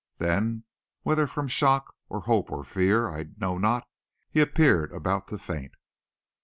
Then, 0.17 0.63
whether 1.03 1.27
from 1.27 1.47
shock 1.47 1.93
or 2.09 2.21
hope 2.21 2.51
or 2.51 2.63
fear 2.63 3.07
I 3.07 3.27
know 3.37 3.59
not, 3.59 3.87
he 4.31 4.39
appeared 4.41 4.91
about 4.91 5.27
to 5.27 5.37
faint. 5.37 5.73